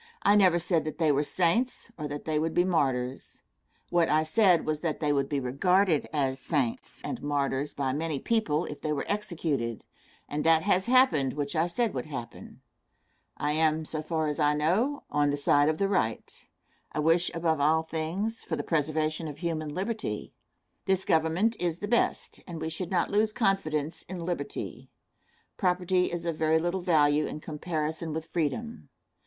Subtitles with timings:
[0.23, 3.43] I never said that they were saints, or that they would be martyrs.
[3.91, 8.17] What I said was that they would be regarded as saints and martyrs by many
[8.17, 9.83] people if they were executed,
[10.27, 12.61] and that has happened which I said would happen.
[13.37, 16.47] I am, so far as I know, on the side of the right.
[16.91, 20.33] I wish, above all things, for the preservation of human liberty.
[20.85, 24.89] This Government is the best, and we should not lose confidence in liberty.
[25.57, 28.89] Property is of very little value in comparison with freedom.